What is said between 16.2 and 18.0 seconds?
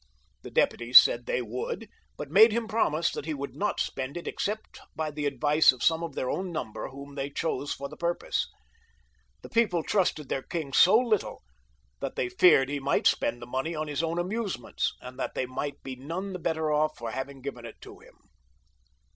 the better off for having given it to